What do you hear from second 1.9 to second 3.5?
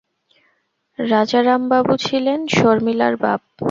ছিলেন শর্মিলার বাপ।